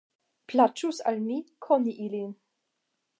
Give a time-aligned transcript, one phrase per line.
[0.51, 2.33] Plaĉus al mi koni ilin.